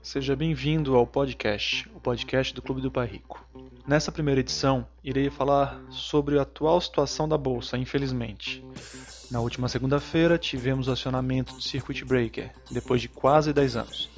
[0.00, 3.44] Seja bem-vindo ao podcast, o podcast do Clube do Pai Rico.
[3.86, 8.64] Nessa primeira edição, irei falar sobre a atual situação da bolsa, infelizmente.
[9.30, 14.08] Na última segunda-feira, tivemos o acionamento do Circuit Breaker, depois de quase 10 anos.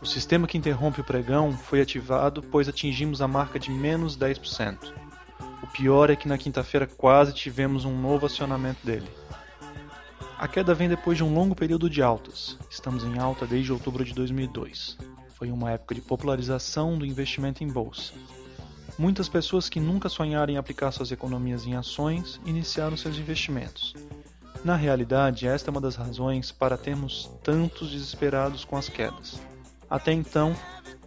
[0.00, 4.92] O sistema que interrompe o pregão foi ativado pois atingimos a marca de menos 10%.
[5.62, 9.08] O pior é que na quinta-feira quase tivemos um novo acionamento dele.
[10.38, 12.58] A queda vem depois de um longo período de altas.
[12.68, 14.98] Estamos em alta desde outubro de 2002.
[15.44, 18.14] Foi uma época de popularização do investimento em bolsa.
[18.98, 23.94] Muitas pessoas que nunca sonharam em aplicar suas economias em ações iniciaram seus investimentos.
[24.64, 29.38] Na realidade, esta é uma das razões para termos tantos desesperados com as quedas.
[29.90, 30.56] Até então,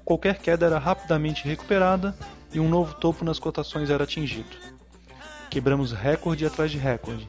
[0.06, 2.16] qualquer queda era rapidamente recuperada
[2.54, 4.56] e um novo topo nas cotações era atingido.
[5.50, 7.28] Quebramos recorde atrás de recorde.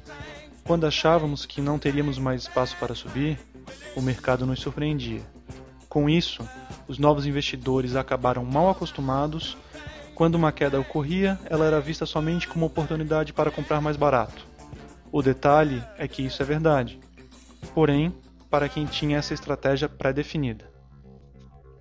[0.63, 3.41] Quando achávamos que não teríamos mais espaço para subir,
[3.97, 5.23] o mercado nos surpreendia.
[5.89, 6.47] Com isso,
[6.89, 9.57] os novos investidores acabaram mal acostumados.
[10.15, 14.47] Quando uma queda ocorria, ela era vista somente como oportunidade para comprar mais barato.
[15.13, 16.99] O detalhe é que isso é verdade.
[17.75, 18.13] Porém,
[18.51, 20.71] para quem tinha essa estratégia pré-definida.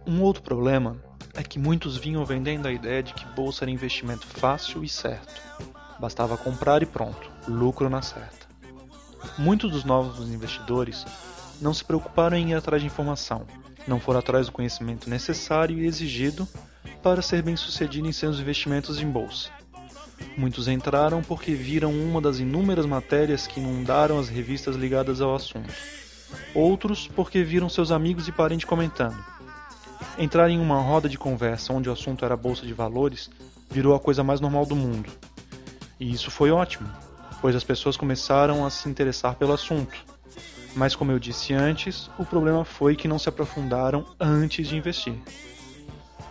[0.06, 0.98] Um outro problema
[1.34, 5.42] é que muitos vinham vendendo a ideia de que bolsa era investimento fácil e certo.
[6.00, 8.48] Bastava comprar e pronto, lucro na certa.
[9.38, 11.06] Muitos dos novos investidores
[11.62, 13.46] não se preocuparam em ir atrás de informação,
[13.88, 16.48] não foram atrás do conhecimento necessário e exigido
[17.02, 19.50] para ser bem-sucedido em seus investimentos em bolsa.
[20.36, 25.74] Muitos entraram porque viram uma das inúmeras matérias que inundaram as revistas ligadas ao assunto.
[26.54, 29.18] Outros porque viram seus amigos e parentes comentando
[30.18, 33.30] Entrar em uma roda de conversa onde o assunto era bolsa de valores
[33.70, 35.12] virou a coisa mais normal do mundo.
[36.00, 36.90] E isso foi ótimo,
[37.42, 39.96] pois as pessoas começaram a se interessar pelo assunto.
[40.78, 45.16] Mas, como eu disse antes, o problema foi que não se aprofundaram antes de investir.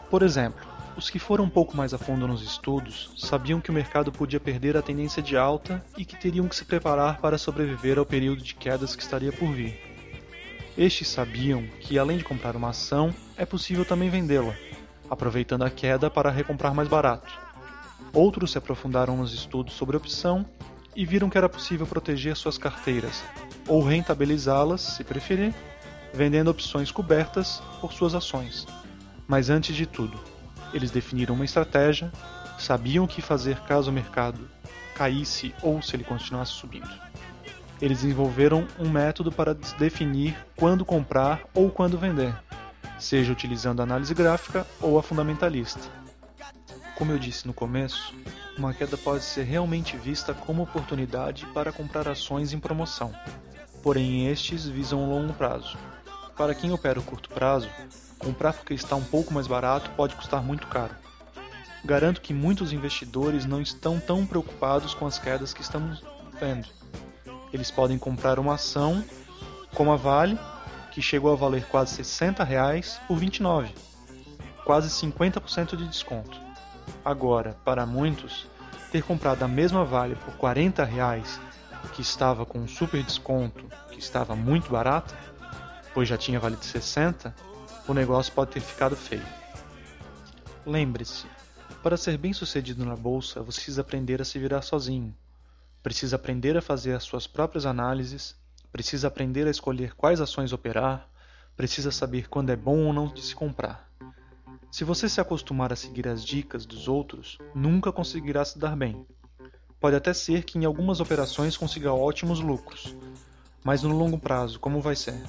[0.09, 0.65] Por exemplo,
[0.97, 4.39] os que foram um pouco mais a fundo nos estudos sabiam que o mercado podia
[4.39, 8.41] perder a tendência de alta e que teriam que se preparar para sobreviver ao período
[8.41, 9.83] de quedas que estaria por vir.
[10.79, 14.55] Estes sabiam que, além de comprar uma ação, é possível também vendê-la,
[15.11, 17.37] aproveitando a queda para recomprar mais barato.
[18.13, 20.47] Outros se aprofundaram nos estudos sobre opção
[20.95, 23.25] e viram que era possível proteger suas carteiras,
[23.67, 25.55] ou rentabilizá-las, se preferir,
[26.13, 28.67] vendendo opções cobertas por suas ações.
[29.27, 30.19] Mas antes de tudo,
[30.73, 32.13] eles definiram uma estratégia,
[32.59, 34.49] sabiam o que fazer caso o mercado
[34.95, 37.07] caísse ou se ele continuasse subindo
[37.81, 42.35] eles desenvolveram um método para definir quando comprar ou quando vender,
[42.99, 45.81] seja utilizando a análise gráfica ou a fundamentalista.
[46.97, 48.15] Como eu disse no começo,
[48.57, 53.13] uma queda pode ser realmente vista como oportunidade para comprar ações em promoção,
[53.87, 55.79] porém estes visam o longo prazo.
[56.37, 57.69] Para quem opera o curto prazo,
[58.19, 60.93] comprar porque está um pouco mais barato pode custar muito caro.
[61.85, 66.03] Garanto que muitos investidores não estão tão preocupados com as quedas que estamos
[66.41, 66.67] vendo
[67.53, 69.03] eles podem comprar uma ação
[69.75, 70.39] como a Vale,
[70.91, 73.73] que chegou a valer quase 60 reais por 29,
[74.65, 76.39] quase 50% de desconto.
[77.05, 78.47] Agora, para muitos,
[78.91, 81.41] ter comprado a mesma Vale por 40 reais,
[81.95, 85.17] que estava com um super desconto, que estava muito barata,
[85.95, 87.35] pois já tinha valido 60,
[87.89, 89.27] o negócio pode ter ficado feio.
[90.65, 91.27] Lembre-se,
[91.83, 95.15] para ser bem sucedido na bolsa, você precisa aprender a se virar sozinho
[95.87, 98.35] precisa aprender a fazer as suas próprias análises,
[98.73, 101.09] precisa aprender a escolher quais ações operar,
[101.57, 103.89] precisa saber quando é bom ou não de se comprar.
[104.69, 109.07] Se você se acostumar a seguir as dicas dos outros, nunca conseguirá se dar bem.
[109.81, 112.95] Pode até ser que em algumas operações consiga ótimos lucros,
[113.63, 115.23] mas no longo prazo, como vai ser?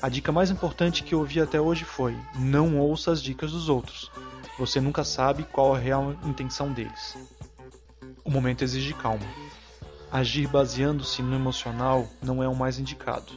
[0.00, 3.68] A dica mais importante que eu ouvi até hoje foi: não ouça as dicas dos
[3.68, 4.10] outros.
[4.58, 7.16] Você nunca sabe qual a real intenção deles.
[8.24, 9.26] O momento exige calma.
[10.10, 13.32] Agir baseando-se no emocional não é o mais indicado.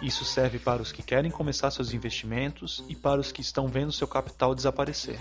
[0.00, 3.92] Isso serve para os que querem começar seus investimentos e para os que estão vendo
[3.92, 5.20] seu capital desaparecer.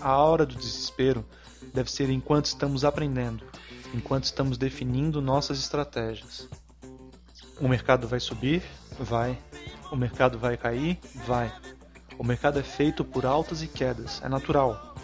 [0.00, 1.24] A hora do desespero
[1.72, 3.44] deve ser enquanto estamos aprendendo,
[3.94, 6.48] enquanto estamos definindo nossas estratégias.
[7.60, 8.62] O mercado vai subir?
[8.98, 9.38] Vai.
[9.90, 10.98] O mercado vai cair?
[11.26, 11.52] Vai.
[12.18, 14.94] O mercado é feito por altas e quedas, é natural.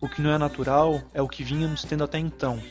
[0.00, 2.62] O que não é natural é o que vínhamos tendo até então,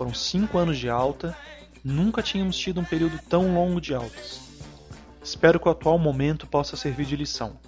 [0.00, 1.36] foram cinco anos de alta,
[1.84, 4.40] nunca tínhamos tido um período tão longo de altas.
[5.22, 7.58] Espero que o atual momento possa servir de lição,